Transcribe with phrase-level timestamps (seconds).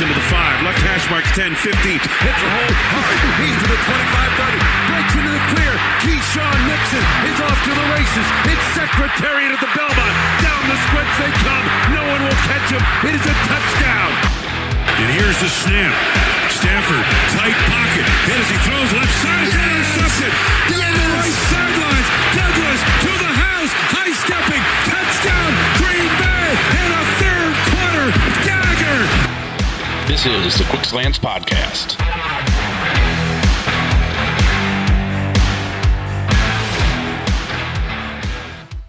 [0.00, 0.56] Watson to the five.
[0.64, 1.76] Left hash marks 10, 15.
[2.00, 3.16] Hits a hole hard.
[3.36, 4.56] He's to the 25, 30.
[4.88, 5.72] Breaks into the clear.
[6.00, 8.26] Keisean Nixon is off to the races.
[8.48, 10.14] It's Secretariat at the Belmont.
[10.40, 11.66] Down the stretch they come.
[11.92, 12.80] No one will catch him.
[13.12, 14.10] It is a touchdown.
[15.04, 15.92] And here's the snap.
[16.48, 17.04] Stafford,
[17.36, 18.06] tight pocket.
[18.08, 20.32] And as he throws left side, it's intercepted.
[20.64, 20.80] The
[21.12, 22.08] right sidelines.
[22.40, 23.72] Douglas to the house.
[23.92, 24.64] High stepping.
[24.88, 25.79] Touchdown.
[30.10, 31.94] This is the Quick Slants Podcast.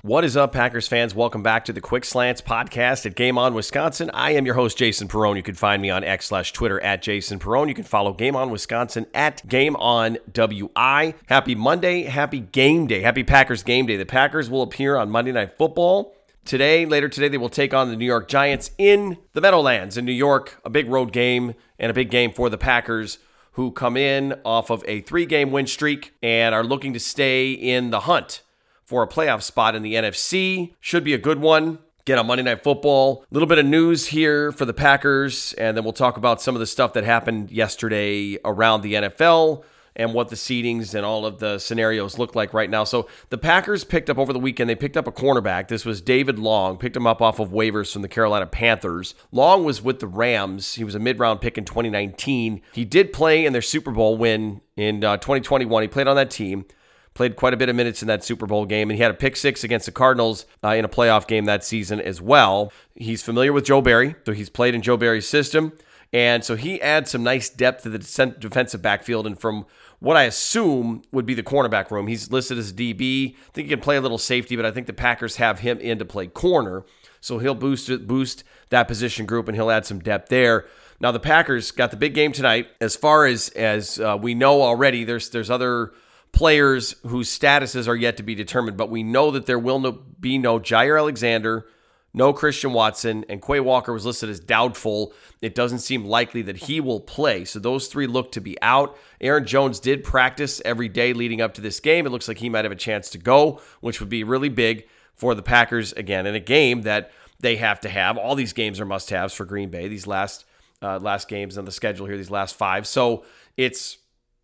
[0.01, 1.13] What is up, Packers fans?
[1.13, 4.09] Welcome back to the Quick Slants podcast at Game On Wisconsin.
[4.15, 5.37] I am your host, Jason Perrone.
[5.37, 7.67] You can find me on X slash Twitter at Jason Perrone.
[7.67, 11.13] You can follow Game On Wisconsin at Game On WI.
[11.27, 12.01] Happy Monday.
[12.01, 13.01] Happy game day.
[13.01, 13.95] Happy Packers game day.
[13.95, 16.15] The Packers will appear on Monday Night Football.
[16.43, 20.05] Today, later today, they will take on the New York Giants in the Meadowlands in
[20.05, 20.59] New York.
[20.65, 23.19] A big road game and a big game for the Packers,
[23.53, 27.51] who come in off of a three game win streak and are looking to stay
[27.51, 28.41] in the hunt
[28.83, 30.73] for a playoff spot in the NFC.
[30.79, 31.79] Should be a good one.
[32.05, 33.23] Get on Monday Night Football.
[33.29, 36.55] A little bit of news here for the Packers, and then we'll talk about some
[36.55, 39.63] of the stuff that happened yesterday around the NFL
[39.95, 42.83] and what the seedings and all of the scenarios look like right now.
[42.83, 45.67] So the Packers picked up over the weekend, they picked up a cornerback.
[45.67, 49.15] This was David Long, picked him up off of waivers from the Carolina Panthers.
[49.31, 50.75] Long was with the Rams.
[50.75, 52.61] He was a mid-round pick in 2019.
[52.73, 55.81] He did play in their Super Bowl win in uh, 2021.
[55.81, 56.65] He played on that team.
[57.13, 59.15] Played quite a bit of minutes in that Super Bowl game, and he had a
[59.15, 62.71] pick six against the Cardinals uh, in a playoff game that season as well.
[62.95, 65.73] He's familiar with Joe Barry, so he's played in Joe Barry's system.
[66.13, 67.99] And so he adds some nice depth to the
[68.37, 69.25] defensive backfield.
[69.25, 69.65] And from
[69.99, 73.33] what I assume would be the cornerback room, he's listed as DB.
[73.33, 75.79] I think he can play a little safety, but I think the Packers have him
[75.79, 76.83] in to play corner.
[77.21, 80.65] So he'll boost boost that position group and he'll add some depth there.
[80.99, 82.67] Now the Packers got the big game tonight.
[82.81, 85.93] As far as as uh, we know already, there's there's other
[86.31, 89.91] players whose statuses are yet to be determined, but we know that there will no,
[89.91, 91.67] be no Jaire Alexander,
[92.13, 95.13] no Christian Watson, and Quay Walker was listed as doubtful.
[95.41, 97.45] It doesn't seem likely that he will play.
[97.45, 98.97] So those three look to be out.
[99.21, 102.05] Aaron Jones did practice every day leading up to this game.
[102.05, 104.85] It looks like he might have a chance to go, which would be really big
[105.15, 108.17] for the Packers again in a game that they have to have.
[108.17, 109.87] All these games are must-haves for Green Bay.
[109.87, 110.45] These last
[110.81, 112.87] uh, last games on the schedule here, these last five.
[112.87, 113.23] So
[113.55, 113.99] it's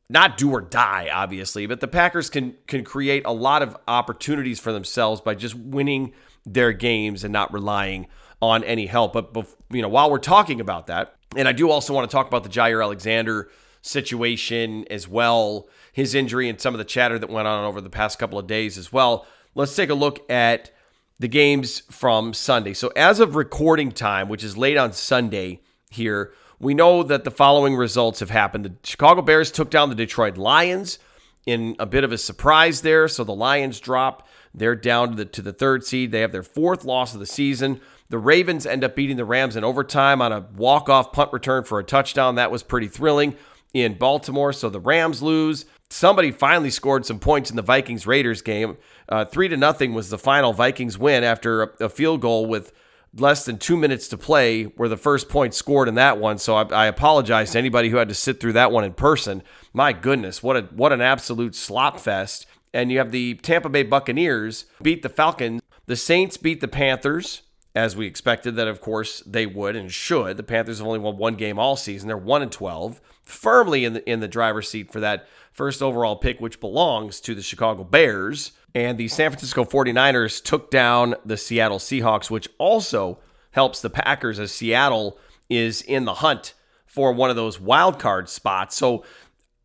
[0.10, 4.60] not do or die, obviously, but the Packers can can create a lot of opportunities
[4.60, 6.14] for themselves by just winning
[6.54, 8.08] their games and not relying
[8.42, 9.14] on any help.
[9.14, 12.28] But, you know, while we're talking about that, and I do also want to talk
[12.28, 13.50] about the Jaire Alexander
[13.82, 17.90] situation as well, his injury and some of the chatter that went on over the
[17.90, 19.28] past couple of days as well.
[19.56, 20.72] Let's take a look at
[21.20, 22.74] the games from Sunday.
[22.74, 27.32] So as of recording time, which is late on Sunday here, we know that the
[27.32, 28.66] following results have happened.
[28.66, 31.00] The Chicago Bears took down the Detroit Lions
[31.46, 33.08] in a bit of a surprise there.
[33.08, 34.28] So the Lions drop.
[34.58, 36.12] They're down to the, to the third seed.
[36.12, 37.80] They have their fourth loss of the season.
[38.10, 41.80] The Ravens end up beating the Rams in overtime on a walk-off punt return for
[41.80, 42.36] a touchdown.
[42.36, 43.36] That was pretty thrilling
[43.74, 44.54] in Baltimore.
[44.54, 45.66] So the Rams lose.
[45.90, 48.78] Somebody finally scored some points in the Vikings Raiders game.
[49.08, 52.74] Uh, three to nothing was the final Vikings win after a, a field goal with
[53.16, 56.38] less than two minutes to play were the first point scored in that one.
[56.38, 59.44] So I, I, apologize to anybody who had to sit through that one in person.
[59.74, 62.46] My goodness, what a what an absolute slop fest.
[62.78, 65.64] And you have the Tampa Bay Buccaneers beat the Falcons.
[65.88, 67.42] The Saints beat the Panthers,
[67.74, 70.38] as we expected that of course they would and should.
[70.38, 72.08] The Panthers have only won one game all season.
[72.08, 76.18] They're one and twelve, firmly in the in the driver's seat for that first overall
[76.18, 78.52] pick, which belongs to the Chicago Bears.
[78.76, 83.18] And the San Francisco 49ers took down the Seattle Seahawks, which also
[83.54, 85.18] helps the Packers as Seattle
[85.50, 86.54] is in the hunt
[86.86, 88.76] for one of those wild card spots.
[88.76, 89.04] So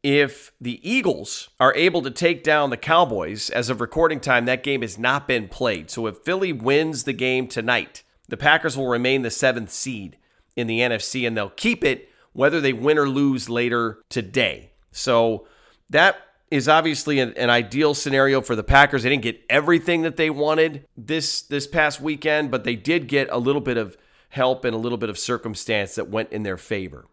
[0.02, 4.62] if the Eagles are able to take down the Cowboys, as of recording time, that
[4.62, 5.90] game has not been played.
[5.90, 10.16] So if Philly wins the game tonight, the Packers will remain the seventh seed
[10.56, 14.72] in the NFC and they'll keep it whether they win or lose later today.
[14.90, 15.46] So
[15.90, 16.16] that
[16.50, 19.02] is obviously an, an, ideal scenario for the Packers.
[19.02, 23.28] They didn't get everything that they wanted this this past weekend, but they did get
[23.30, 23.96] a little bit of
[24.30, 27.06] help and a little bit of circumstance that went in their favor.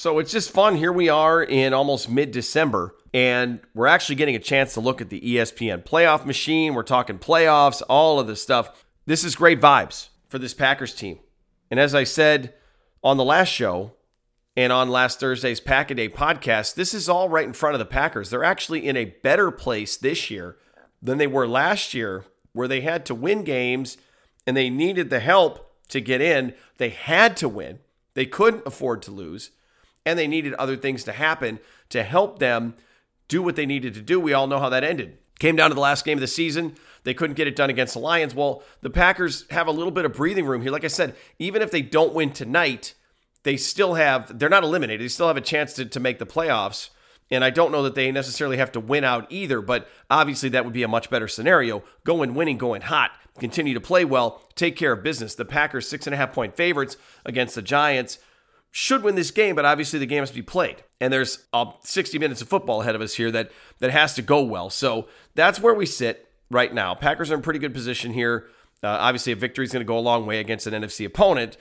[0.00, 0.76] So it's just fun.
[0.76, 5.10] Here we are in almost mid-December, and we're actually getting a chance to look at
[5.10, 6.72] the ESPN playoff machine.
[6.72, 8.82] We're talking playoffs, all of this stuff.
[9.04, 11.18] This is great vibes for this Packers team.
[11.70, 12.54] And as I said
[13.04, 13.92] on the last show,
[14.56, 17.78] and on last Thursday's Pack a Day podcast, this is all right in front of
[17.78, 18.30] the Packers.
[18.30, 20.56] They're actually in a better place this year
[21.02, 22.24] than they were last year,
[22.54, 23.98] where they had to win games
[24.46, 26.54] and they needed the help to get in.
[26.78, 27.80] They had to win
[28.14, 29.50] They couldn't afford to lose,
[30.04, 31.58] and they needed other things to happen
[31.90, 32.74] to help them
[33.28, 34.18] do what they needed to do.
[34.18, 35.18] We all know how that ended.
[35.38, 36.74] Came down to the last game of the season.
[37.04, 38.34] They couldn't get it done against the Lions.
[38.34, 40.70] Well, the Packers have a little bit of breathing room here.
[40.70, 42.94] Like I said, even if they don't win tonight,
[43.42, 45.02] they still have, they're not eliminated.
[45.02, 46.90] They still have a chance to, to make the playoffs.
[47.30, 50.64] And I don't know that they necessarily have to win out either, but obviously that
[50.64, 51.84] would be a much better scenario.
[52.04, 55.36] Going winning, going hot, continue to play well, take care of business.
[55.36, 58.18] The Packers, six and a half point favorites against the Giants,
[58.70, 60.84] should win this game, but obviously the game has to be played.
[61.00, 64.22] And there's uh, 60 minutes of football ahead of us here that that has to
[64.22, 64.70] go well.
[64.70, 66.94] So that's where we sit right now.
[66.94, 68.48] Packers are in pretty good position here.
[68.82, 71.56] Uh, obviously, a victory is going to go a long way against an NFC opponent.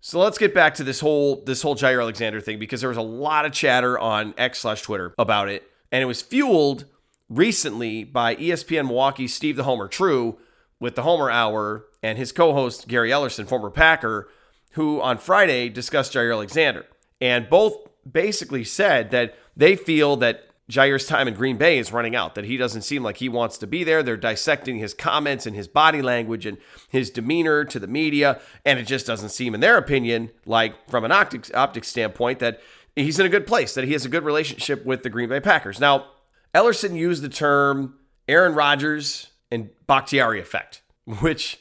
[0.00, 2.98] So let's get back to this whole this whole Jaire Alexander thing because there was
[2.98, 5.62] a lot of chatter on X slash Twitter about it,
[5.92, 6.86] and it was fueled
[7.28, 10.38] recently by ESPN Milwaukee Steve the Homer True
[10.80, 14.28] with the Homer Hour and his co-host Gary Ellerson, former Packer,
[14.72, 16.86] who on Friday discussed Jaire Alexander,
[17.20, 17.76] and both
[18.10, 22.44] basically said that they feel that Jaire's time in Green Bay is running out, that
[22.44, 24.02] he doesn't seem like he wants to be there.
[24.02, 26.56] They're dissecting his comments and his body language and
[26.88, 28.40] his demeanor to the media.
[28.64, 32.60] And it just doesn't seem, in their opinion, like from an optics, optics standpoint, that
[32.96, 35.40] he's in a good place, that he has a good relationship with the Green Bay
[35.40, 35.78] Packers.
[35.78, 36.06] Now,
[36.54, 37.98] Ellerson used the term
[38.28, 40.82] Aaron Rodgers and Bakhtiari effect,
[41.20, 41.58] which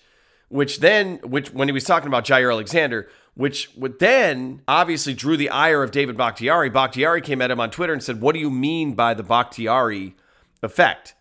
[0.52, 5.38] which then which when he was talking about Jaire Alexander, which would then obviously drew
[5.38, 6.70] the ire of David Bakhtiari.
[6.70, 10.16] Bakhtiari came at him on Twitter and said, What do you mean by the Bakhtiari
[10.62, 11.16] effect?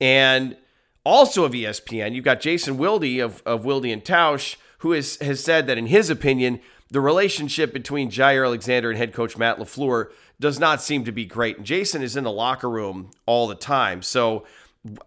[0.00, 0.56] And
[1.04, 5.42] also of ESPN, you've got Jason Wilde of, of Wilde and Tausch, who has, has
[5.42, 10.10] said that in his opinion, the relationship between Jair Alexander and head coach Matt LaFleur
[10.38, 11.58] does not seem to be great.
[11.58, 14.02] And Jason is in the locker room all the time.
[14.02, 14.46] So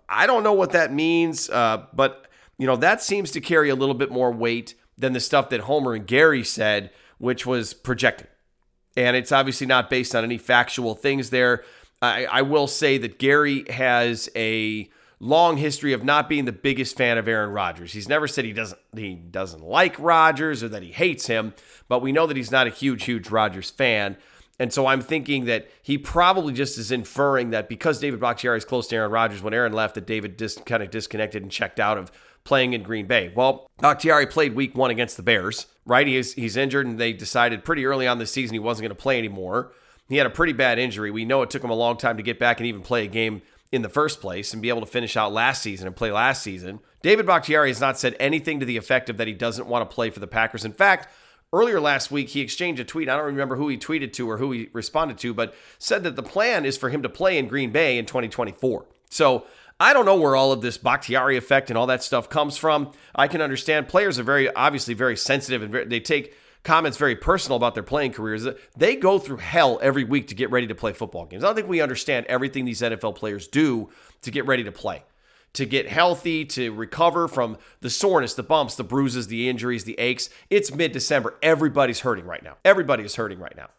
[0.07, 2.27] I don't know what that means, uh, but
[2.63, 5.60] you know, that seems to carry a little bit more weight than the stuff that
[5.60, 8.30] Homer and Gary said, which was projected.
[8.95, 11.65] And it's obviously not based on any factual things there.
[12.01, 14.89] I, I will say that Gary has a
[15.19, 17.92] long history of not being the biggest fan of Aaron Rodgers.
[17.92, 21.54] He's never said he doesn't he doesn't like Rodgers or that he hates him,
[21.89, 24.15] but we know that he's not a huge huge Rodgers fan.
[24.57, 28.63] And so I'm thinking that he probably just is inferring that because David Bakhtiari is
[28.63, 31.81] close to Aaron Rodgers, when Aaron left, that David just kind of disconnected and checked
[31.81, 32.12] out of
[32.43, 33.31] playing in Green Bay.
[33.35, 36.05] Well, Bakhtiari played week one against the Bears, right?
[36.05, 39.01] He's, he's injured, and they decided pretty early on this season he wasn't going to
[39.01, 39.71] play anymore.
[40.09, 41.11] He had a pretty bad injury.
[41.11, 43.07] We know it took him a long time to get back and even play a
[43.07, 43.41] game
[43.71, 46.43] in the first place and be able to finish out last season and play last
[46.43, 46.79] season.
[47.01, 49.93] David Bakhtiari has not said anything to the effect of that he doesn't want to
[49.93, 50.63] play for the Packers.
[50.63, 51.07] In fact,
[51.51, 53.09] earlier last week he exchanged a tweet.
[53.09, 56.15] I don't remember who he tweeted to or who he responded to, but said that
[56.15, 58.85] the plan is for him to play in Green Bay in 2024.
[59.09, 59.45] So
[59.79, 62.91] I don't know where all of this Bakhtiari effect and all that stuff comes from.
[63.15, 67.15] I can understand players are very obviously very sensitive and very, they take comments very
[67.15, 68.47] personal about their playing careers.
[68.77, 71.43] They go through hell every week to get ready to play football games.
[71.43, 73.89] I don't think we understand everything these NFL players do
[74.21, 75.03] to get ready to play,
[75.53, 79.99] to get healthy, to recover from the soreness, the bumps, the bruises, the injuries, the
[79.99, 80.29] aches.
[80.49, 81.35] It's mid December.
[81.41, 82.57] Everybody's hurting right now.
[82.63, 83.69] Everybody is hurting right now.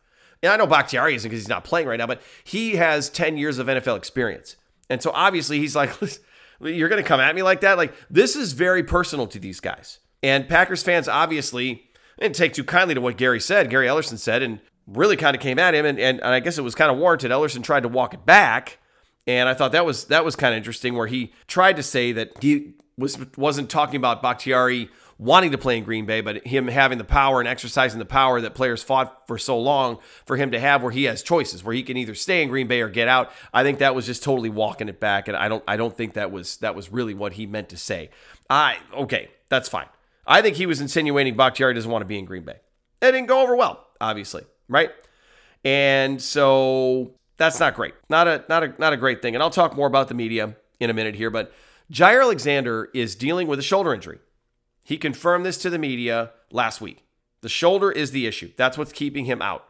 [0.42, 3.38] And I know Bakhtiari isn't because he's not playing right now, but he has 10
[3.38, 4.56] years of NFL experience.
[4.90, 5.92] And so obviously he's like,
[6.60, 7.76] you're going to come at me like that?
[7.76, 9.98] Like, this is very personal to these guys.
[10.22, 14.42] And Packers fans obviously didn't take too kindly to what Gary said, Gary Ellerson said,
[14.42, 15.84] and really kind of came at him.
[15.84, 17.30] And, and, and I guess it was kind of warranted.
[17.30, 18.78] Ellerson tried to walk it back.
[19.26, 22.12] And I thought that was that was kind of interesting where he tried to say
[22.12, 24.90] that he was wasn't talking about Bakhtiari
[25.24, 28.40] wanting to play in Green Bay, but him having the power and exercising the power
[28.42, 31.74] that players fought for so long for him to have where he has choices where
[31.74, 33.32] he can either stay in Green Bay or get out.
[33.52, 36.14] I think that was just totally walking it back and I don't I don't think
[36.14, 38.10] that was that was really what he meant to say.
[38.50, 39.88] I okay, that's fine.
[40.26, 42.58] I think he was insinuating Bakhtiari doesn't want to be in Green Bay.
[43.00, 44.90] It didn't go over well, obviously, right?
[45.64, 47.94] And so that's not great.
[48.10, 49.34] Not a not a not a great thing.
[49.34, 51.52] And I'll talk more about the media in a minute here, but
[51.90, 54.18] Jair Alexander is dealing with a shoulder injury.
[54.84, 57.04] He confirmed this to the media last week.
[57.40, 58.52] The shoulder is the issue.
[58.56, 59.66] That's what's keeping him out.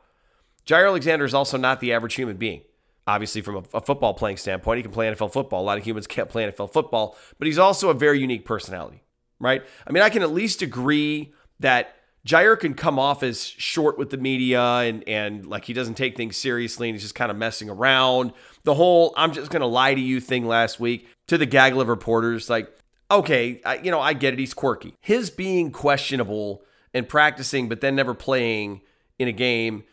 [0.66, 2.62] Jaire Alexander is also not the average human being.
[3.06, 5.62] Obviously, from a, a, football playing standpoint, he can play NFL football.
[5.62, 9.02] A lot of humans can't play NFL football, but he's also a very unique personality,
[9.38, 9.62] right?
[9.86, 11.94] I mean, I can at least agree that
[12.26, 16.16] Jaire can come off as short with the media and and like he doesn't take
[16.16, 18.32] things seriously and he's just kind of messing around.
[18.62, 21.88] The whole I'm just gonna lie to you thing last week to the gaggle of
[21.88, 22.74] reporters, like
[23.14, 24.38] okay, I, you know, I get it.
[24.38, 24.94] He's quirky.
[25.00, 28.82] His being questionable and practicing, but then never playing
[29.18, 29.84] in a game,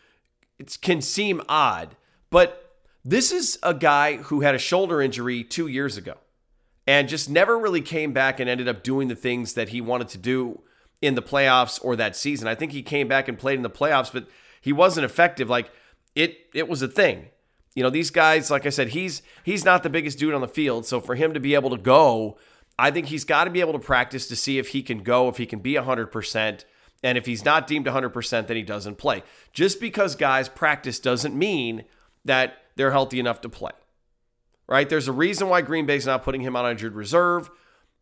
[0.58, 1.96] it can seem odd.
[2.30, 6.14] But this is a guy who had a shoulder injury two years ago
[6.86, 10.08] and just never really came back and ended up doing the things that he wanted
[10.08, 10.62] to do
[11.00, 12.48] in the playoffs or that season.
[12.48, 14.28] I think he came back and played in the playoffs, but
[14.60, 15.50] he wasn't effective.
[15.50, 15.70] Like
[16.14, 17.26] it it was a thing.
[17.74, 20.48] You know, these guys, like I said, he's he's not the biggest dude on the
[20.48, 20.86] field.
[20.86, 22.38] So for him to be able to go,
[22.82, 25.28] I think he's got to be able to practice to see if he can go,
[25.28, 26.64] if he can be 100%.
[27.04, 29.22] And if he's not deemed 100%, then he doesn't play.
[29.52, 31.84] Just because guys practice doesn't mean
[32.24, 33.70] that they're healthy enough to play.
[34.66, 34.88] Right?
[34.88, 37.50] There's a reason why Green Bay's not putting him on injured reserve.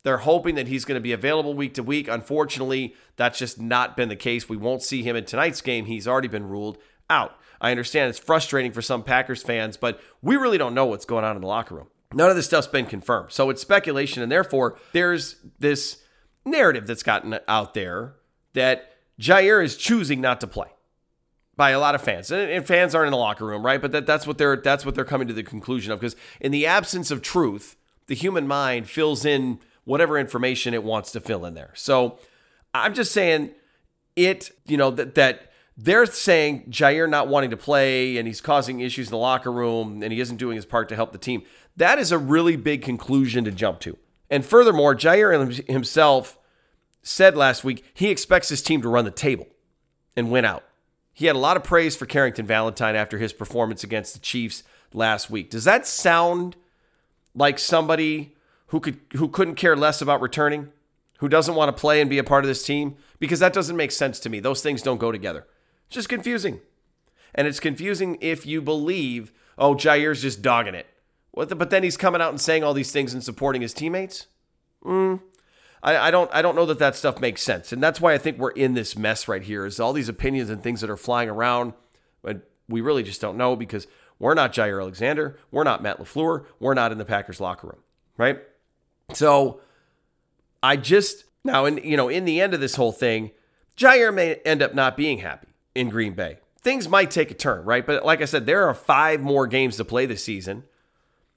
[0.02, 2.08] They're hoping that he's going to be available week to week.
[2.08, 4.48] Unfortunately, that's just not been the case.
[4.48, 5.84] We won't see him in tonight's game.
[5.84, 6.78] He's already been ruled
[7.10, 7.38] out.
[7.60, 11.26] I understand it's frustrating for some Packers fans, but we really don't know what's going
[11.26, 11.88] on in the locker room.
[12.12, 13.32] None of this stuff's been confirmed.
[13.32, 16.02] So it's speculation, and therefore there's this
[16.44, 18.14] narrative that's gotten out there
[18.54, 20.68] that Jaire is choosing not to play
[21.56, 22.32] by a lot of fans.
[22.32, 23.80] And, fans aren't in the locker room, right?
[23.80, 26.00] But that, that's what they're that's what they're coming to the conclusion of.
[26.00, 27.76] Because in the absence of truth,
[28.06, 31.72] the human mind fills in whatever information it wants to fill in there.
[31.74, 32.18] So
[32.72, 33.50] I'm just saying
[34.16, 35.49] it, you know, that that
[35.82, 40.02] they're saying Jaire not wanting to play and he's causing issues in the locker room
[40.02, 41.42] and he isn't doing his part to help the team.
[41.76, 43.96] That is a really big conclusion to jump to.
[44.28, 46.38] And furthermore, Jaire himself
[47.02, 49.46] said last week he expects his team to run the table
[50.16, 50.64] and win out.
[51.14, 54.62] He had a lot of praise for Carrington Valentine after his performance against the Chiefs
[54.92, 55.50] last week.
[55.50, 56.56] Does that sound
[57.34, 60.70] like somebody who could who couldn't care less about returning,
[61.18, 62.96] who doesn't want to play and be a part of this team?
[63.18, 64.40] Because that doesn't make sense to me.
[64.40, 65.46] Those things don't go together.
[65.90, 66.60] It's just confusing.
[67.34, 70.86] And it's confusing if you believe, oh, Jaire's just dogging it.
[71.36, 74.28] The, but then he's coming out and saying all these things and supporting his teammates.
[74.84, 75.20] Mm,
[75.82, 78.18] I, I don't I don't know that that stuff makes sense, and that's why I
[78.18, 79.66] think we're in this mess right here.
[79.66, 81.72] Is all these opinions and things that are flying around,
[82.22, 83.88] but we really just don't know because
[84.20, 87.80] we're not Jaire Alexander, we're not Matt LaFleur, we're not in the Packers locker room,
[88.16, 88.38] right?
[89.12, 89.60] So
[90.62, 93.32] I just now, in you know, in the end of this whole thing,
[93.76, 96.38] Jaire may end up not being happy in Green Bay.
[96.62, 97.86] Things might take a turn, right?
[97.86, 100.64] But like I said, there are five more games to play this season,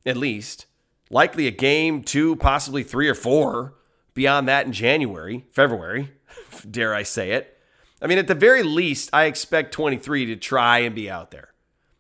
[0.06, 0.66] at least.
[1.10, 3.76] Likely a game, two, possibly three or four
[4.14, 6.12] beyond that in January, February,
[6.70, 7.58] dare I say it.
[8.02, 11.54] I mean, at the very least, I expect 23 to try and be out there.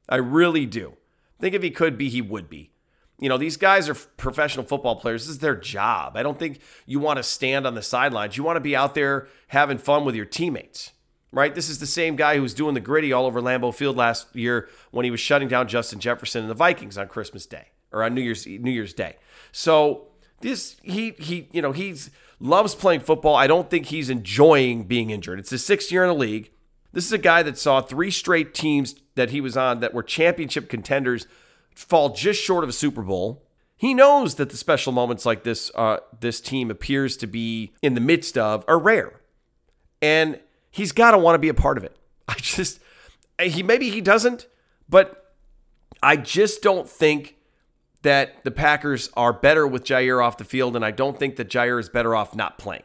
[0.10, 0.98] I really do.
[1.40, 2.72] Think if he could be, he would be.
[3.20, 5.24] You know, these guys are professional football players.
[5.24, 6.18] This is their job.
[6.18, 8.36] I don't think you want to stand on the sidelines.
[8.36, 10.92] You want to be out there having fun with your teammates
[11.34, 11.54] right?
[11.54, 14.34] This is the same guy who was doing the gritty all over Lambeau Field last
[14.36, 18.04] year when he was shutting down Justin Jefferson and the Vikings on Christmas Day or
[18.04, 19.18] on New Year's New Year's Day.
[19.52, 20.08] So
[20.40, 23.36] this he he you know he's loves playing football.
[23.36, 25.40] I don't think he's enjoying being injured.
[25.40, 26.52] It's his sixth year in the league.
[26.94, 30.04] This is a guy that saw three straight teams that he was on that were
[30.04, 31.28] championship contenders
[31.74, 33.44] fall just short of a Super Bowl.
[33.75, 37.96] He knows that the special moments like this, uh, this team appears to be in
[37.96, 39.20] the midst of, are rare,
[40.02, 40.40] and
[40.74, 41.96] he's got to want to be a part of it.
[42.27, 42.82] I just
[43.39, 44.48] he maybe he doesn't,
[44.89, 45.34] but
[46.01, 47.38] I just don't think
[48.01, 51.50] that the Packers are better with Jaire off the field, and I don't think that
[51.50, 52.84] Jaire is better off not playing.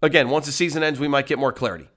[0.00, 1.88] Again, once the season ends, we might get more clarity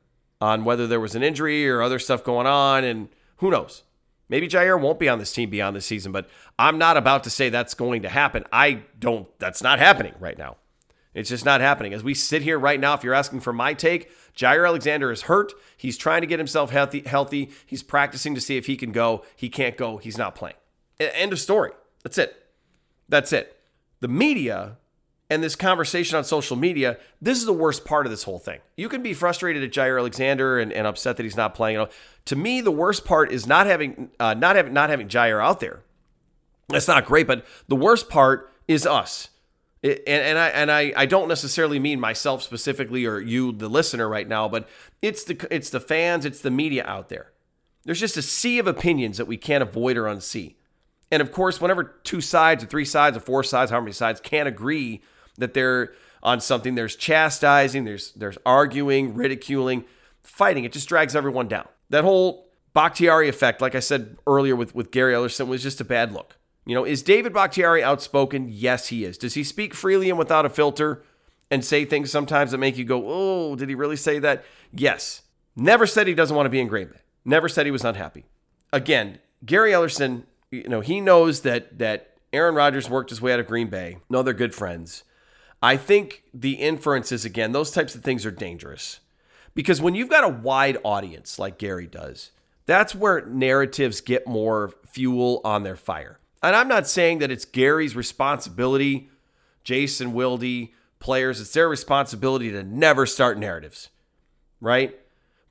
[0.41, 3.83] on whether there was an injury or other stuff going on, and who knows.
[4.29, 6.27] Maybe Jaire won't be on this team beyond this season, but
[6.59, 8.43] I'm not about to say that's going to happen.
[8.51, 10.57] I don't, that's not happening right now.
[11.17, 11.95] It's just not happening.
[11.95, 15.23] As we sit here right now, if you're asking for my take, Jaire Alexander is
[15.23, 15.51] hurt.
[15.75, 17.01] He's trying to get himself healthy.
[17.01, 17.49] Healthy.
[17.65, 19.25] He's practicing to see if he can go.
[19.35, 19.97] He can't go.
[19.97, 20.57] He's not playing.
[20.99, 21.71] End of story.
[22.03, 22.45] That's it.
[23.09, 23.59] That's it.
[23.99, 24.77] The media
[25.27, 28.59] and this conversation on social media, this is the worst part of this whole thing.
[28.75, 31.83] You can be frustrated at Jaire Alexander and, and upset that he's not playing.
[32.25, 35.61] To me, the worst part is not having uh, not having not having Jaire out
[35.61, 35.81] there.
[36.69, 39.29] That's not great, but the worst part is us
[39.87, 44.07] and, and I and I, I don't necessarily mean myself specifically or you the listener
[44.07, 44.67] right now, but
[45.01, 47.31] it's the it's the fans, it's the media out there.
[47.83, 50.55] There's just a sea of opinions that we can't avoid or unsee.
[51.11, 54.19] And of course, whenever two sides or three sides or four sides, how many sides
[54.19, 55.01] can't agree
[55.37, 59.85] that they're on something, there's chastising, there's there's arguing, ridiculing,
[60.23, 60.63] fighting.
[60.63, 61.67] It just drags everyone down.
[61.89, 65.85] That whole Bakhtiari effect, like I said earlier with, with Gary Ellerson, was just a
[65.85, 66.36] bad look.
[66.67, 68.49] You know, is David Bakhtiari outspoken?
[68.49, 69.17] Yes, he is.
[69.17, 71.01] Does he speak freely and without a filter
[71.49, 74.43] and say things sometimes that make you go, oh, did he really say that?
[74.73, 75.21] Yes.
[75.55, 76.99] Never said he doesn't want to be in Green Bay.
[77.23, 78.25] Never said he was unhappy.
[78.73, 83.39] Again, Gary Ellerson, you know, he knows that that Aaron Rodgers worked his way out
[83.39, 83.99] of Green Bay.
[84.09, 85.05] No, they're good friends.
[85.63, 88.99] I think the inferences, again, those types of things are dangerous.
[89.55, 92.31] Because when you've got a wide audience like Gary does,
[92.65, 96.19] that's where narratives get more fuel on their fire.
[96.43, 99.09] And I'm not saying that it's Gary's responsibility,
[99.63, 103.89] Jason Wilde, players, it's their responsibility to never start narratives.
[104.61, 104.97] right?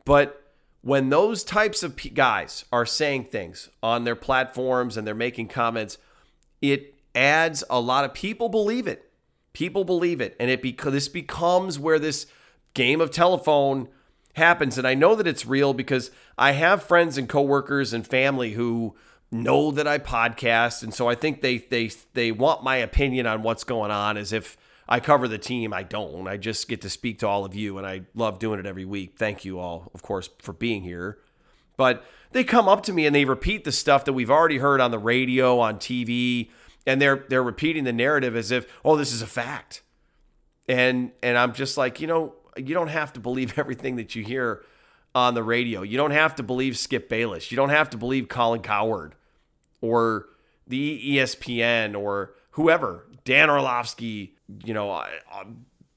[0.04, 0.42] But
[0.82, 5.98] when those types of guys are saying things on their platforms and they're making comments,
[6.62, 9.10] it adds a lot of people believe it.
[9.52, 12.26] People believe it, and it because this becomes where this
[12.74, 13.88] game of telephone
[14.34, 14.76] happens.
[14.76, 18.94] And I know that it's real because I have friends and coworkers and family who
[19.30, 23.42] know that I podcast, and so I think they they they want my opinion on
[23.42, 24.56] what's going on as if
[24.88, 25.72] I cover the team.
[25.72, 26.28] I don't.
[26.28, 28.84] I just get to speak to all of you, and I love doing it every
[28.84, 29.14] week.
[29.16, 31.18] Thank you all, of course, for being here.
[31.76, 34.80] But they come up to me and they repeat the stuff that we've already heard
[34.80, 36.50] on the radio, on TV,
[36.86, 39.82] and they're they're repeating the narrative as if, oh, this is a fact.
[40.68, 44.24] And and I'm just like, you know, you don't have to believe everything that you
[44.24, 44.62] hear
[45.16, 45.80] on the radio.
[45.80, 47.50] You don't have to believe Skip Bayless.
[47.50, 49.14] You don't have to believe Colin Cowherd
[49.80, 50.26] or
[50.66, 55.44] the ESPN or whoever, Dan Orlovsky, you know, uh, uh,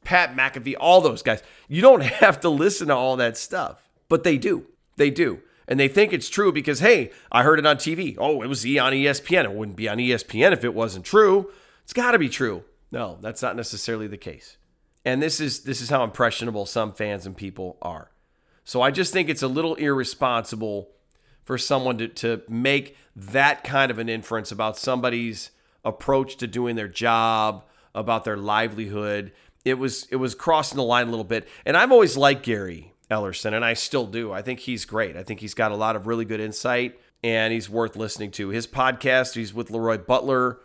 [0.06, 1.44] Pat McAfee, all those guys.
[1.68, 4.68] You don't have to listen to all that stuff, but they do.
[4.96, 5.42] They do.
[5.68, 8.16] And they think it's true because, hey, I heard it on TV.
[8.18, 9.44] Oh, it was on ESPN.
[9.44, 11.52] It wouldn't be on ESPN if it wasn't true.
[11.84, 12.64] It's got to be true.
[12.90, 14.56] No, that's not necessarily the case.
[15.04, 18.12] And this is this is how impressionable some fans and people are.
[18.70, 20.92] So I just think it's a little irresponsible
[21.44, 25.50] for someone to, to make that kind of an inference about somebody's
[25.84, 29.32] approach to doing their job, about their livelihood.
[29.66, 31.48] It was it was crossing the line a little bit.
[31.66, 34.32] And I've always liked Gary Ellerson, and I still do.
[34.32, 35.18] I think he's great.
[35.18, 38.50] I think he's got a lot of really good insight, and he's worth listening to.
[38.50, 40.60] His podcast, he's with Leroy Butler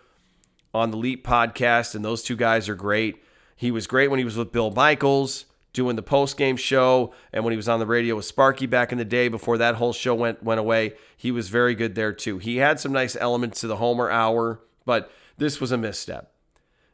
[0.74, 3.24] on the Leap podcast, and those two guys are great.
[3.56, 7.44] He was great when he was with Bill Michaels doing the post game show, and
[7.44, 9.92] when he was on the radio with Sparky back in the day before that whole
[9.92, 12.38] show went went away, he was very good there too.
[12.38, 16.32] He had some nice elements to the Homer Hour, but this was a misstep,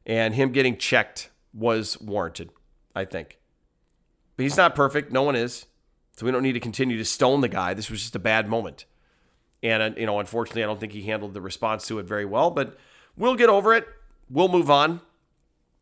[0.04, 2.50] and him getting checked was warranted,
[2.96, 3.38] I think.
[4.36, 5.12] But he's not perfect.
[5.12, 5.66] No one is,
[6.16, 7.74] so we don't need to continue to stone the guy.
[7.74, 8.86] This was just a bad moment,
[9.62, 12.24] and uh, you know, unfortunately, I don't think he handled the response to it very
[12.24, 12.50] well.
[12.50, 12.76] But
[13.16, 13.86] we'll get over it.
[14.30, 15.02] We'll move on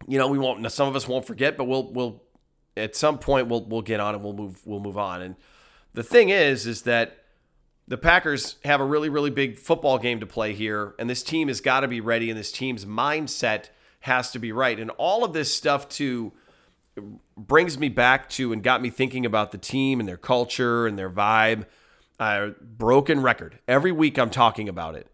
[0.07, 0.70] you know, we won't.
[0.72, 2.22] Some of us won't forget, but we'll we'll
[2.79, 5.23] at some point we'll we'll get on and we'll move we'll move on.
[5.23, 5.37] And
[5.95, 7.25] the thing is, is that
[7.87, 11.49] the Packers have a really really big football game to play here, and this team
[11.49, 15.25] has got to be ready, and this team's mindset has to be right, and all
[15.25, 16.33] of this stuff to
[17.37, 20.99] brings me back to and got me thinking about the team and their culture and
[20.99, 21.67] their vibe.
[22.19, 23.61] Uh, broken record.
[23.69, 25.07] Every week I'm talking about it.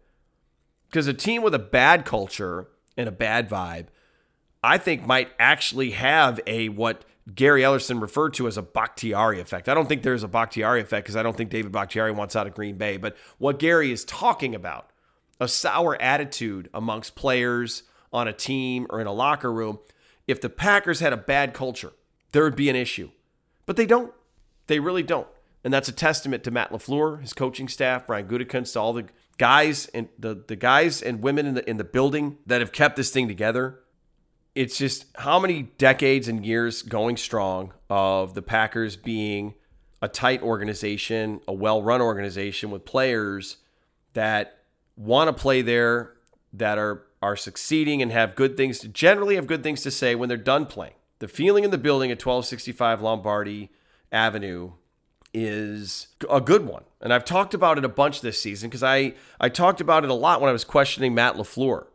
[0.89, 3.89] Because a team with a bad culture and a bad vibe
[4.65, 9.67] I think might actually have a what Gary Ellerson referred to as a Bakhtiari effect.
[9.67, 12.45] I don't think there's a Bakhtiari effect because I don't think David Bakhtiari wants out
[12.45, 12.97] of Green Bay.
[12.97, 14.91] But what Gary is talking about,
[15.39, 17.83] a sour attitude amongst players
[18.13, 19.79] on a team or in a locker room,
[20.27, 21.93] if the Packers had a bad culture,
[22.31, 23.09] there would be an issue.
[23.65, 24.13] But they don't.
[24.67, 25.27] They really don't.
[25.63, 29.05] And that's a testament to Matt LaFleur, his coaching staff, Brian Gutekunst, to all the
[29.39, 32.95] guys and the, the guys and women in the in the building that have kept
[32.95, 33.79] this thing together
[34.55, 39.53] it's just how many decades and years going strong of the Packers being
[40.01, 43.57] a tight organization, a well run organization with players
[44.13, 44.59] that
[44.95, 46.13] want to play there,
[46.53, 50.15] that are are succeeding and have good things to generally have good things to say
[50.15, 50.93] when they're done playing.
[51.19, 53.71] The feeling in the building at 1265 Lombardi
[54.11, 54.73] Avenue
[55.33, 56.83] is a good one.
[57.01, 60.09] And I've talked about it a bunch this season because I, I talked about it
[60.09, 61.87] a lot when I was questioning Matt LaFleur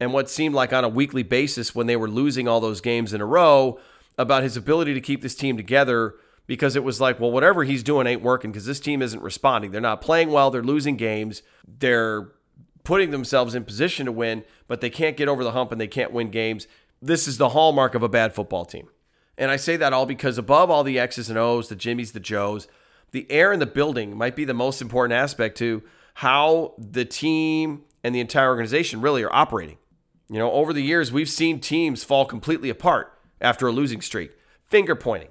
[0.00, 3.12] and what seemed like on a weekly basis when they were losing all those games
[3.12, 3.78] in a row
[4.18, 6.14] about his ability to keep this team together
[6.46, 9.70] because it was like, well, whatever he's doing ain't working because this team isn't responding.
[9.70, 10.50] They're not playing well.
[10.50, 11.42] They're losing games.
[11.66, 12.32] They're
[12.82, 15.86] putting themselves in position to win, but they can't get over the hump and they
[15.86, 16.66] can't win games.
[17.00, 18.88] This is the hallmark of a bad football team.
[19.38, 22.20] And I say that all because above all the X's and O's, the Jimmys, the
[22.20, 22.68] Joes,
[23.12, 25.82] the air in the building might be the most important aspect to
[26.14, 29.78] how the team and the entire organization really are operating.
[30.30, 34.30] You know, over the years, we've seen teams fall completely apart after a losing streak.
[34.64, 35.30] Finger pointing,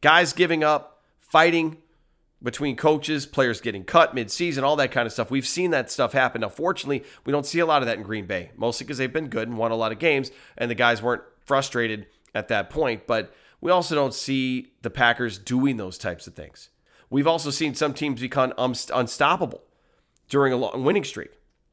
[0.00, 1.78] guys giving up, fighting
[2.40, 5.28] between coaches, players getting cut mid-season, all that kind of stuff.
[5.28, 6.42] We've seen that stuff happen.
[6.42, 9.12] Now, fortunately, we don't see a lot of that in Green Bay, mostly because they've
[9.12, 12.70] been good and won a lot of games, and the guys weren't frustrated at that
[12.70, 13.08] point.
[13.08, 16.70] But we also don't see the Packers doing those types of things.
[17.10, 19.64] We've also seen some teams become unstoppable
[20.28, 21.30] during a long winning streak.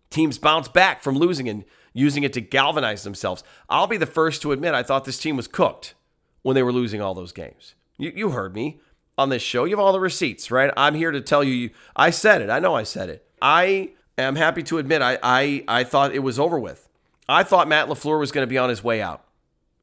[0.10, 1.64] Teams bounce back from losing and
[1.96, 3.44] using it to galvanize themselves.
[3.70, 5.96] I'll be the first to admit I thought this team was cooked
[6.44, 7.74] when they were losing all those games.
[7.98, 8.82] You, you heard me
[9.18, 9.64] on this show.
[9.64, 10.72] You have all the receipts, right?
[10.78, 11.72] I'm here to tell you.
[11.96, 12.52] I said it.
[12.52, 13.26] I know I said it.
[13.42, 16.88] I am happy to admit I I, I thought it was over with.
[17.28, 19.24] I thought Matt LaFleur was going to be on his way out.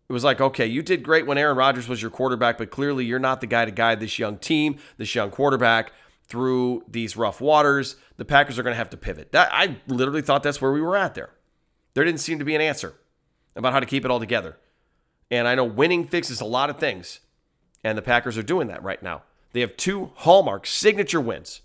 [0.09, 3.07] It was like, okay, you did great when Aaron Rodgers was your quarterback, but clearly
[3.07, 5.93] you're not the guy to guide this young team, this young quarterback
[6.29, 7.97] through these rough waters.
[8.19, 9.33] The Packers are going to have to pivot.
[9.33, 11.31] That I literally thought that's where we were at there.
[11.95, 12.95] There didn't seem to be an answer
[13.55, 14.57] about how to keep it all together.
[15.31, 17.21] And I know winning fixes a lot of things,
[17.85, 19.23] and the Packers are doing that right now.
[19.53, 21.61] They have two hallmark signature wins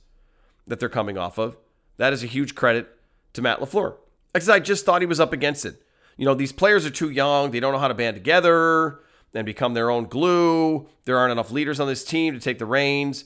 [0.65, 1.57] that they're coming off of.
[1.97, 2.87] That is a huge credit
[3.33, 3.95] to Matt LaFleur.
[4.33, 5.81] Because I just thought he was up against it.
[6.17, 7.51] You know, these players are too young.
[7.51, 8.99] They don't know how to band together
[9.33, 10.87] and become their own glue.
[11.05, 13.25] There aren't enough leaders on this team to take the reins.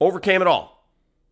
[0.00, 0.86] Overcame it all.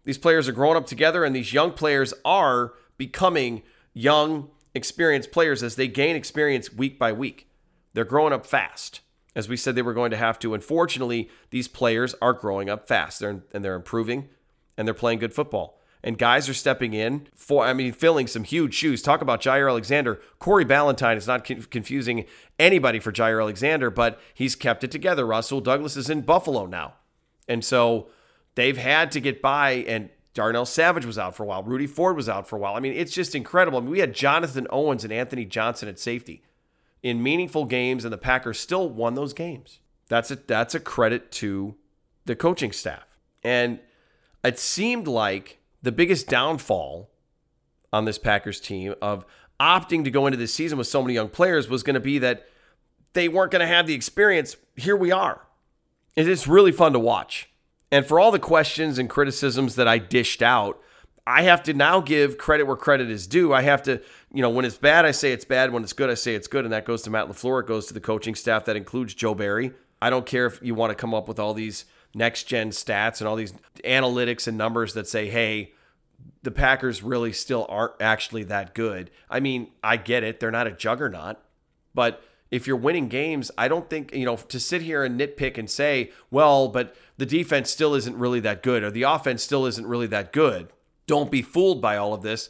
[0.05, 5.63] These players are growing up together, and these young players are becoming young, experienced players
[5.63, 7.51] as they gain experience week by week.
[7.95, 9.01] They're growing up fast,
[9.35, 10.55] as we said they were going to have to.
[10.55, 14.29] Unfortunately, these players are growing up fast they're, and they're improving
[14.77, 15.81] and they're playing good football.
[16.05, 19.03] And guys are stepping in for, I mean, filling some huge shoes.
[19.03, 20.21] Talk about Jaire Alexander.
[20.39, 22.27] Corey Ballentine is not confusing
[22.61, 25.27] anybody for Jaire Alexander, but he's kept it together.
[25.27, 26.95] Rasul Douglas is in Buffalo now.
[27.49, 28.09] And so
[28.55, 31.63] they've had to get by, and Darnell Savage was out for a while.
[31.63, 32.75] Rudy Ford was out for a while.
[32.75, 33.79] I mean, it's just incredible.
[33.79, 36.43] I mean, we had Jonathan Owens and Anthony Johnson at safety
[37.03, 39.81] in meaningful games, and the Packers still won those games.
[40.09, 41.75] That's a that's a credit to
[42.27, 43.17] the coaching staff.
[43.43, 43.81] And
[44.45, 47.11] it seemed like the biggest downfall
[47.91, 49.25] on this Packers team of
[49.59, 52.19] opting to go into this season with so many young players was going to be
[52.19, 52.47] that
[53.15, 54.59] they weren't going to have the experience.
[54.77, 55.47] Here we are.
[56.15, 57.49] It is really fun to watch.
[57.97, 60.79] And for all the questions and criticisms that I dished out,
[61.27, 63.55] I have to now give credit where credit is due.
[63.55, 64.03] I have to,
[64.35, 65.73] you know, when it's bad, I say it's bad.
[65.73, 66.65] When it's good, I say it's good.
[66.65, 67.63] And that goes to Matt LaFleur.
[67.63, 68.67] It goes to the coaching staff.
[68.67, 69.73] That includes Joe Barry.
[70.03, 73.23] I don't care if you want to come up with all these next gen stats
[73.23, 75.73] and all these analytics and numbers that say, hey,
[76.43, 79.11] the Packers really still aren't actually that good.
[79.31, 80.39] I mean, I get it.
[80.39, 81.39] They're not a juggernaut.
[81.95, 85.59] But if you're winning games, I don't think, you know, to sit here and nitpick
[85.59, 89.67] and say, well, but the defense still isn't really that good or the offense still
[89.67, 90.69] isn't really that good.
[91.07, 92.49] Don't be fooled by all of this.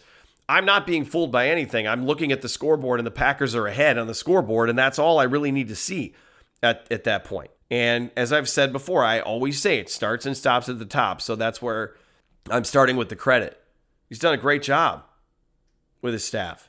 [0.49, 1.89] I'm not being fooled by anything.
[1.89, 4.99] I'm looking at the scoreboard and the Packers are ahead on the scoreboard, and that's
[4.99, 6.15] all I really need to see
[6.63, 7.51] at, at that point.
[7.71, 11.21] And as I've said before, I always say it starts and stops at the top.
[11.21, 11.95] So that's where
[12.49, 13.61] I'm starting with the credit.
[14.09, 15.03] He's done a great job
[16.01, 16.65] with his staff.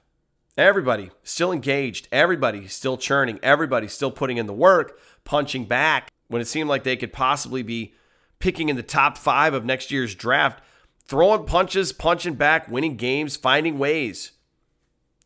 [0.58, 2.08] Everybody still engaged.
[2.12, 3.40] Everybody still churning.
[3.44, 7.62] Everybody still putting in the work, punching back when it seemed like they could possibly
[7.62, 7.94] be
[8.40, 10.64] picking in the top five of next year's draft,
[11.06, 14.32] throwing punches, punching back, winning games, finding ways.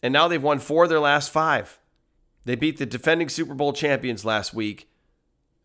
[0.04, 1.80] And now they've won four of their last five.
[2.44, 4.89] They beat the defending Super Bowl champions last week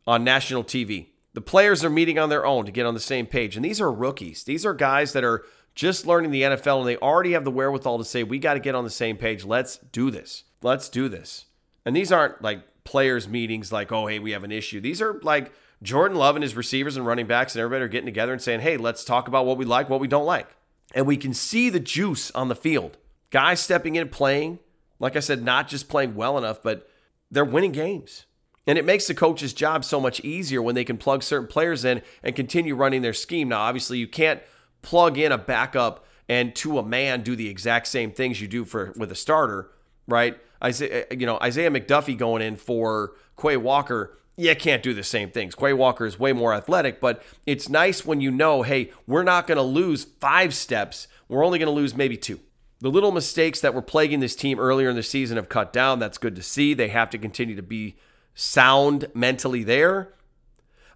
[0.06, 1.08] on national TV.
[1.32, 3.56] The players are meeting on their own to get on the same page.
[3.56, 4.44] And these are rookies.
[4.44, 5.44] These are guys that are
[5.76, 8.60] just learning the NFL and they already have the wherewithal to say, we got to
[8.60, 9.44] get on the same page.
[9.44, 10.44] Let's do this.
[10.62, 11.44] Let's do this.
[11.84, 14.80] And these aren't like players' meetings like, oh, hey, we have an issue.
[14.80, 18.06] These are like Jordan Love and his receivers and running backs and everybody are getting
[18.06, 20.48] together and saying, hey, let's talk about what we like, what we don't like.
[20.94, 22.96] And we can see the juice on the field.
[23.30, 24.60] Guys stepping in, and playing.
[24.98, 26.88] Like I said, not just playing well enough, but
[27.30, 28.24] they're winning games.
[28.66, 31.84] And it makes the coach's job so much easier when they can plug certain players
[31.84, 33.48] in and continue running their scheme.
[33.50, 34.40] Now, obviously, you can't
[34.86, 38.64] plug in a backup and to a man do the exact same things you do
[38.64, 39.72] for with a starter,
[40.06, 40.38] right?
[40.62, 45.30] Isaiah, you know, Isaiah McDuffie going in for Quay Walker, you can't do the same
[45.32, 45.56] things.
[45.56, 49.48] Quay Walker is way more athletic, but it's nice when you know, hey, we're not
[49.48, 51.08] going to lose five steps.
[51.28, 52.38] We're only going to lose maybe two.
[52.78, 55.98] The little mistakes that were plaguing this team earlier in the season have cut down.
[55.98, 56.74] That's good to see.
[56.74, 57.96] They have to continue to be
[58.34, 60.14] sound mentally there.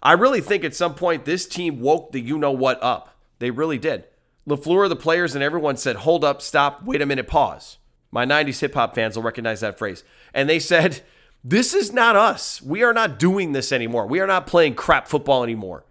[0.00, 3.16] I really think at some point this team woke the you know what up.
[3.40, 4.04] They really did.
[4.48, 7.78] LaFleur, the players, and everyone said, hold up, stop, wait a minute, pause.
[8.12, 10.04] My 90s hip hop fans will recognize that phrase.
[10.32, 11.02] And they said,
[11.42, 12.60] this is not us.
[12.60, 14.06] We are not doing this anymore.
[14.06, 15.84] We are not playing crap football anymore.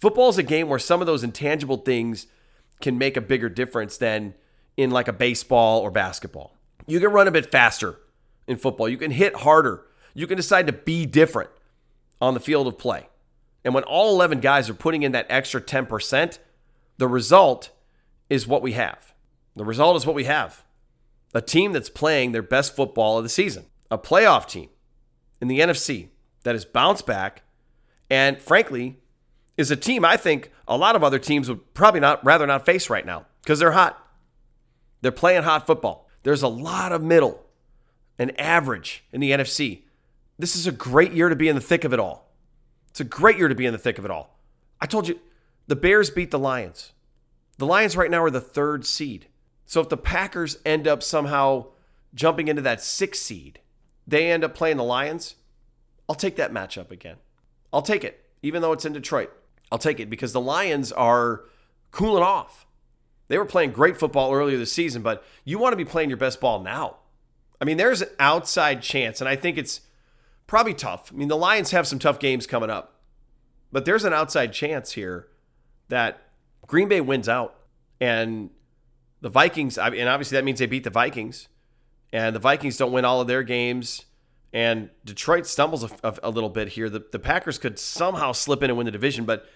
[0.00, 2.26] Football is a game where some of those intangible things
[2.80, 4.34] can make a bigger difference than
[4.76, 6.54] in like a baseball or basketball.
[6.86, 7.98] You can run a bit faster
[8.46, 8.88] in football.
[8.88, 9.84] You can hit harder.
[10.14, 11.50] You can decide to be different
[12.20, 13.08] on the field of play.
[13.64, 16.38] And when all 11 guys are putting in that extra 10%,
[16.98, 17.70] the result
[18.28, 19.14] is what we have.
[19.54, 20.64] The result is what we have.
[21.34, 24.68] A team that's playing their best football of the season, a playoff team
[25.40, 26.08] in the NFC
[26.44, 27.42] that has bounced back
[28.08, 28.98] and frankly
[29.56, 32.64] is a team I think a lot of other teams would probably not rather not
[32.64, 34.02] face right now because they're hot.
[35.02, 36.08] They're playing hot football.
[36.22, 37.44] There's a lot of middle
[38.18, 39.82] and average in the NFC.
[40.38, 42.30] This is a great year to be in the thick of it all.
[42.90, 44.38] It's a great year to be in the thick of it all.
[44.80, 45.18] I told you,
[45.66, 46.92] the Bears beat the Lions.
[47.58, 49.26] The Lions right now are the third seed.
[49.64, 51.66] So if the Packers end up somehow
[52.14, 53.60] jumping into that sixth seed,
[54.06, 55.34] they end up playing the Lions.
[56.08, 57.16] I'll take that matchup again.
[57.72, 59.32] I'll take it, even though it's in Detroit.
[59.72, 61.44] I'll take it because the Lions are
[61.90, 62.66] cooling off.
[63.28, 66.16] They were playing great football earlier this season, but you want to be playing your
[66.16, 66.98] best ball now.
[67.60, 69.80] I mean, there's an outside chance, and I think it's
[70.46, 71.10] probably tough.
[71.12, 73.00] I mean, the Lions have some tough games coming up,
[73.72, 75.26] but there's an outside chance here
[75.88, 76.22] that
[76.66, 77.54] Green Bay wins out
[78.00, 78.50] and
[79.20, 81.48] the Vikings, and obviously that means they beat the Vikings,
[82.12, 84.04] and the Vikings don't win all of their games,
[84.52, 86.88] and Detroit stumbles a, a, little bit here.
[86.88, 89.46] The, the Packers could somehow slip in and win the division, but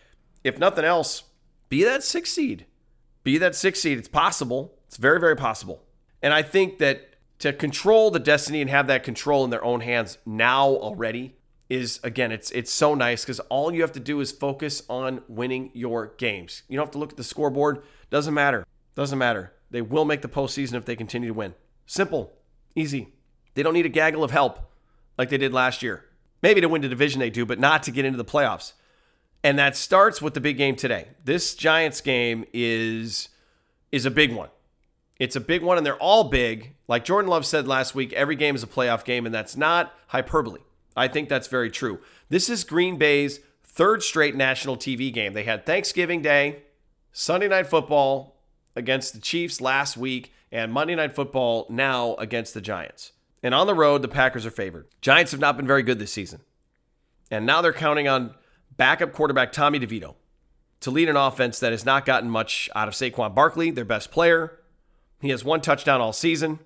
[0.42, 1.24] if nothing else,
[1.68, 2.66] be that six seed.
[3.22, 3.98] Be that six seed.
[3.98, 4.78] It's possible.
[4.86, 5.84] It's very, very possible.
[6.22, 9.80] And I think that to control the destiny and have that control in their own
[9.80, 11.36] hands now already
[11.70, 15.22] is again it's it's so nice because all you have to do is focus on
[15.28, 16.64] winning your games.
[16.68, 17.82] You don't have to look at the scoreboard.
[18.10, 18.66] Doesn't matter.
[18.96, 19.52] Doesn't matter.
[19.70, 21.54] They will make the postseason if they continue to win.
[21.86, 22.32] Simple.
[22.74, 23.14] Easy.
[23.54, 24.58] They don't need a gaggle of help
[25.16, 26.04] like they did last year.
[26.42, 28.72] Maybe to win the division they do but not to get into the playoffs.
[29.44, 31.08] And that starts with the big game today.
[31.24, 33.28] This giants game is
[33.92, 34.50] is a big one.
[35.20, 36.74] It's a big one, and they're all big.
[36.88, 39.92] Like Jordan Love said last week, every game is a playoff game, and that's not
[40.08, 40.60] hyperbole.
[41.00, 42.00] I think that's very true.
[42.28, 45.32] This is Green Bay's third straight national TV game.
[45.32, 46.64] They had Thanksgiving Day,
[47.10, 48.36] Sunday Night Football
[48.76, 53.12] against the Chiefs last week, and Monday Night Football now against the Giants.
[53.42, 54.88] And on the road, the Packers are favored.
[55.00, 56.40] Giants have not been very good this season.
[57.30, 58.34] And now they're counting on
[58.76, 60.16] backup quarterback Tommy DeVito
[60.80, 64.10] to lead an offense that has not gotten much out of Saquon Barkley, their best
[64.10, 64.60] player.
[65.22, 66.58] He has one touchdown all season.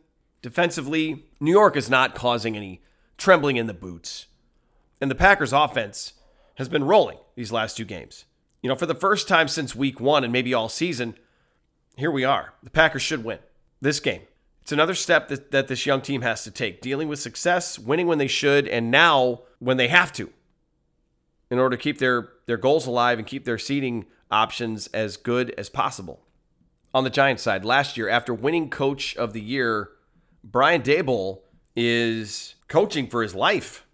[0.42, 2.80] Defensively, New York is not causing any
[3.16, 4.26] trembling in the boots.
[5.00, 6.14] And the Packers' offense
[6.56, 8.24] has been rolling these last two games.
[8.62, 11.16] You know, for the first time since week one and maybe all season,
[11.96, 12.54] here we are.
[12.62, 13.38] The Packers should win
[13.80, 14.22] this game.
[14.62, 18.06] It's another step that, that this young team has to take, dealing with success, winning
[18.06, 20.30] when they should, and now when they have to,
[21.50, 25.52] in order to keep their, their goals alive and keep their seeding options as good
[25.58, 26.22] as possible
[26.94, 27.64] on the Giants side.
[27.64, 29.90] Last year, after winning coach of the year,
[30.42, 31.40] Brian Daboll
[31.76, 33.86] is coaching for his life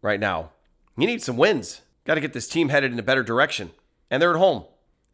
[0.00, 0.52] right now.
[0.96, 1.82] He needs some wins.
[2.04, 3.72] Got to get this team headed in a better direction.
[4.08, 4.66] And they're at home.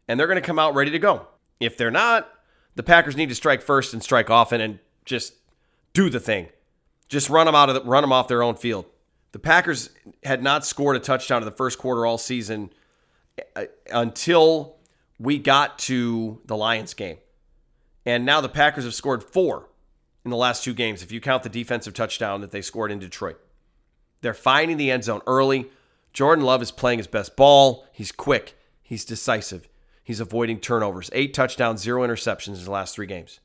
[0.07, 1.25] And they're going to come out ready to go.
[1.59, 2.29] If they're not,
[2.75, 5.33] the Packers need to strike first and strike often and just
[5.93, 6.49] do the thing.
[7.09, 8.85] Just run them out of the, run them off their own field.
[9.31, 9.89] The Packers
[10.23, 12.69] had not scored a touchdown in the first quarter all season
[13.55, 14.75] uh, until
[15.17, 17.17] we got to the Lions game.
[18.05, 19.70] And now the Packers have scored four
[20.23, 22.99] in the last two games, if you count the defensive touchdown that they scored in
[22.99, 23.39] Detroit.
[24.21, 25.69] They're finding the end zone early.
[26.13, 27.87] Jordan Love is playing his best ball.
[27.91, 29.67] He's quick, he's decisive,
[30.03, 31.09] he's avoiding turnovers.
[31.13, 33.39] Eight touchdowns, zero interceptions in the last three games.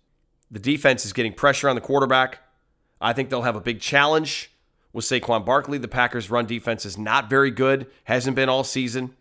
[0.50, 2.40] The defense is getting pressure on the quarterback.
[3.00, 4.50] I think they'll have a big challenge
[4.92, 5.78] with Saquon Barkley.
[5.78, 9.14] The Packers' run defense is not very good, hasn't been all season.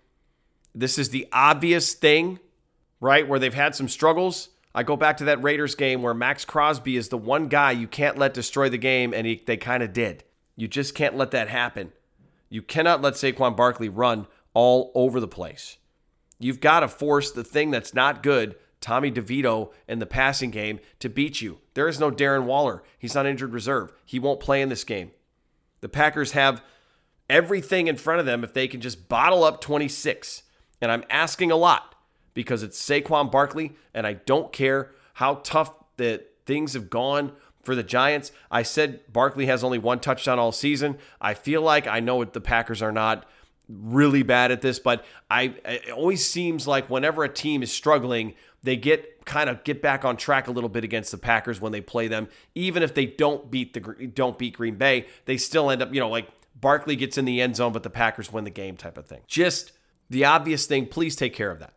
[0.74, 2.40] This is the obvious thing
[3.00, 3.28] right?
[3.28, 4.50] Where they've had some struggles.
[4.76, 7.88] I go back to that Raiders game where Maxx Crosby is the one guy you
[7.88, 10.26] can't let destroy the game, and he, they kind of did.
[10.58, 11.94] You just can't let that happen.
[12.50, 15.78] You cannot let Saquon Barkley run all over the place.
[16.40, 20.82] You've got to force the thing that's not good, Tommy DeVito, in the passing game
[21.00, 21.60] to beat you.
[21.74, 22.84] There is no Darren Waller.
[23.00, 23.94] He's on injured reserve.
[24.06, 25.12] He won't play in this game.
[25.80, 26.62] The Packers have
[27.30, 30.44] everything in front of them if they can just bottle up 26.
[30.82, 31.95] And I'm asking a lot
[32.36, 37.32] because it's Saquon Barkley, and I don't care how tough the things have gone
[37.64, 38.32] for the Giants.
[38.52, 41.00] I said Barkley has only one touchdown all season.
[41.20, 43.26] I feel like I know the Packers are not
[43.68, 48.36] really bad at this, but I it always seems like whenever a team is struggling,
[48.62, 51.72] they get kind of get back on track a little bit against the Packers when
[51.72, 52.28] they play them.
[52.54, 53.80] Even if they don't beat the
[54.14, 56.28] don't beat Green Bay, they still end up, you know, like
[56.60, 59.22] Barkley gets in the end zone, but the Packers win the game type of thing.
[59.26, 59.72] Just
[60.10, 61.75] the obvious thing, please take care of that.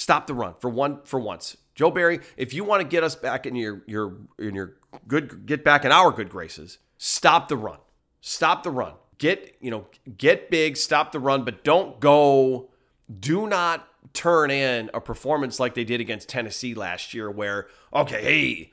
[0.00, 1.58] Stop the run for one for once.
[1.74, 5.44] Joe Barry, if you want to get us back in your your in your good
[5.44, 7.76] get back in our good graces, stop the run.
[8.22, 8.94] Stop the run.
[9.18, 12.70] Get, you know, get big, stop the run, but don't go
[13.18, 18.22] do not turn in a performance like they did against Tennessee last year where okay,
[18.22, 18.72] hey,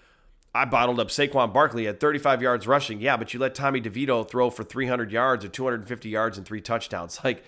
[0.55, 3.01] I bottled up Saquon Barkley at 35 yards rushing.
[3.01, 6.61] Yeah, but you let Tommy DeVito throw for 300 yards or 250 yards and three
[6.61, 7.19] touchdowns.
[7.25, 7.43] Like,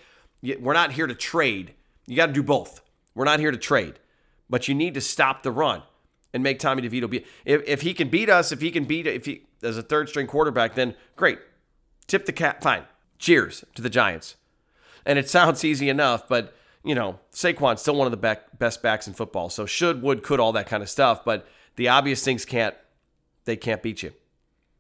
[0.60, 1.76] we're not here to trade.
[2.08, 2.82] You got to do both.
[3.20, 4.00] We're not here to trade,
[4.50, 5.84] but you need to stop the run
[6.34, 7.26] and make Tommy DeVito be.
[7.44, 10.08] If, if he can beat us, if he can beat, if he as a third
[10.08, 11.38] string quarterback, then great.
[12.08, 12.86] Tip the cap, fine.
[13.18, 14.38] Cheers to the Giants.
[15.06, 18.82] And it sounds easy enough, but you know, Saquon's still one of the back, best
[18.82, 19.50] backs in football.
[19.50, 21.26] So should, would, could, all that kind of stuff.
[21.26, 22.74] But the obvious things can't,
[23.44, 24.14] they can't beat you.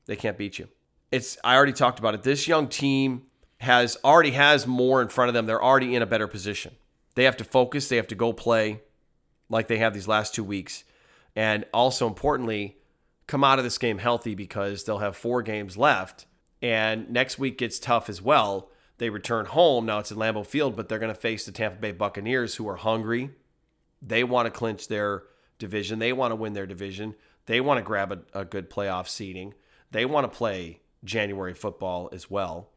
[0.06, 0.70] They can't beat you.
[1.12, 2.24] It's, I already talked about it.
[2.24, 3.24] This young team
[3.58, 5.46] has already has more in front of them.
[5.46, 6.76] They're already in a better position.
[7.20, 8.80] They have to focus, they have to go play
[9.50, 10.86] like they have these last 2 weeks.
[11.36, 12.78] And also importantly,
[13.28, 16.28] come out of this game healthy because they'll have 4 games left
[16.62, 18.72] and next week gets tough as well.
[19.00, 19.86] They return home.
[19.86, 22.70] Now it's at Lambeau Field, but they're going to face the Tampa Bay Buccaneers who
[22.70, 23.32] are hungry.
[24.02, 25.24] They want to clinch their
[25.58, 26.00] division.
[26.00, 27.16] They want to win their division.
[27.48, 29.56] They want to grab a, a good playoff seeding.
[29.92, 32.70] They want to play January football as well.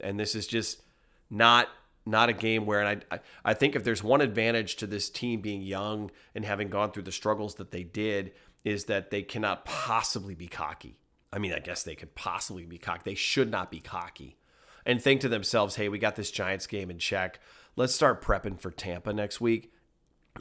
[0.00, 0.82] And this is just
[1.28, 1.68] not
[2.04, 5.40] not a game where and I I think if there's one advantage to this team
[5.40, 8.32] being young and having gone through the struggles that they did
[8.64, 10.98] is that they cannot possibly be cocky.
[11.32, 13.02] I mean, I guess they could possibly be cocky.
[13.04, 14.36] They should not be cocky
[14.84, 17.40] and think to themselves, hey, we got this Giants game in check.
[17.76, 19.72] Let's start prepping for Tampa next week.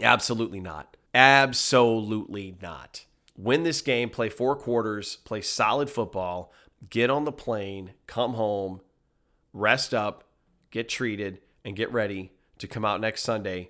[0.01, 0.97] Absolutely not.
[1.13, 3.05] Absolutely not.
[3.37, 6.51] Win this game, play four quarters, play solid football,
[6.89, 8.81] get on the plane, come home,
[9.53, 10.25] rest up,
[10.69, 13.69] get treated, and get ready to come out next Sunday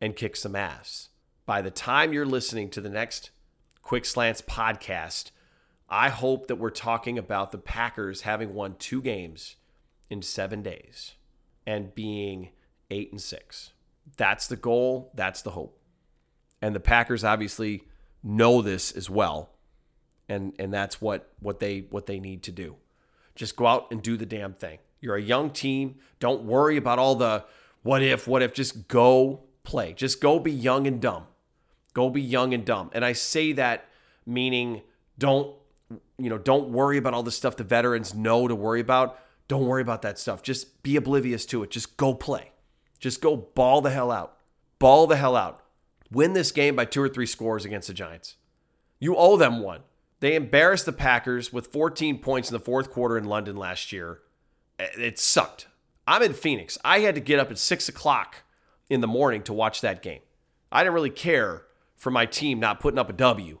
[0.00, 1.08] and kick some ass.
[1.46, 3.30] By the time you're listening to the next
[3.82, 5.30] Quick Slants podcast,
[5.88, 9.56] I hope that we're talking about the Packers having won two games
[10.08, 11.14] in seven days
[11.66, 12.50] and being
[12.90, 13.72] eight and six.
[14.16, 15.10] That's the goal.
[15.14, 15.78] That's the hope.
[16.60, 17.84] And the Packers obviously
[18.22, 19.50] know this as well.
[20.28, 22.76] And and that's what what they what they need to do.
[23.34, 24.78] Just go out and do the damn thing.
[25.02, 25.96] You're a young team.
[26.18, 27.44] Don't worry about all the
[27.82, 28.54] what if, what if.
[28.54, 29.92] Just go play.
[29.92, 31.26] Just go be young and dumb.
[31.92, 32.88] Go be young and dumb.
[32.94, 33.84] And I say that
[34.24, 34.80] meaning
[35.18, 35.54] don't
[36.18, 39.18] you know, don't worry about all the stuff the veterans know to worry about.
[39.48, 40.42] Don't worry about that stuff.
[40.42, 41.70] Just be oblivious to it.
[41.70, 42.52] Just go play.
[42.98, 44.36] Just go ball the hell out.
[44.78, 45.62] Ball the hell out.
[46.10, 48.36] Win this game by two or three scores against the Giants.
[49.00, 49.80] You owe them one.
[50.20, 54.20] They embarrassed the Packers with 14 points in the fourth quarter in London last year.
[54.98, 55.68] It sucked.
[56.06, 56.78] I'm in Phoenix.
[56.84, 58.42] I had to get up at six o'clock
[58.90, 60.20] in the morning to watch that game.
[60.70, 61.62] I didn't really care
[61.96, 63.58] for my team not putting up a W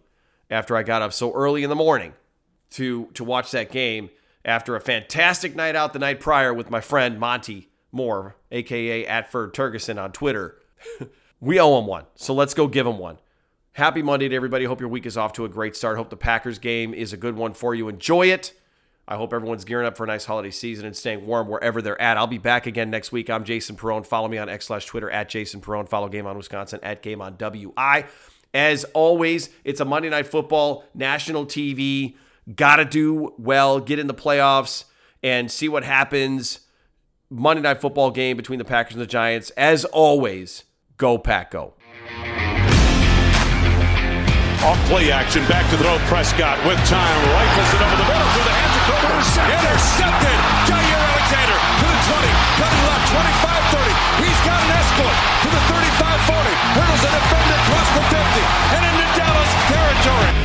[0.50, 2.14] after I got up so early in the morning
[2.70, 4.10] to to watch that game
[4.44, 9.30] after a fantastic night out the night prior with my friend Monty Moore, aka at
[9.30, 10.58] Ferd Turgeson on Twitter.
[11.40, 13.18] we owe him one, so let's go give him one.
[13.72, 14.64] Happy Monday to everybody.
[14.64, 15.96] Hope your week is off to a great start.
[15.96, 17.88] Hope the Packers game is a good one for you.
[17.88, 18.52] Enjoy it.
[19.06, 22.00] I hope everyone's gearing up for a nice holiday season and staying warm wherever they're
[22.00, 22.16] at.
[22.16, 23.28] I'll be back again next week.
[23.28, 24.06] I'm Jason Perone.
[24.06, 25.88] Follow me on X slash Twitter at Jason Perone.
[25.88, 28.06] Follow Game on Wisconsin at Game on WI.
[28.54, 32.14] As always, it's a Monday Night Football national TV
[32.56, 34.84] Got to do well, get in the playoffs,
[35.22, 36.60] and see what happens.
[37.30, 39.50] Monday Night Football game between the Packers and the Giants.
[39.50, 40.64] As always,
[40.96, 41.74] go Pack Go.
[44.64, 48.61] Off play action, back to throw Prescott with time, rifles it over the middle the.
[49.02, 49.58] Intercepted.
[49.58, 50.38] Intercepted.
[50.62, 52.30] Jaire Alexander to the 20.
[52.54, 53.10] Cutting left.
[53.10, 53.90] 25 30.
[54.22, 56.54] He's got an escort to the 35 40.
[56.78, 58.42] Hurdles a defender across the 50.
[58.78, 60.41] And into Dallas territory.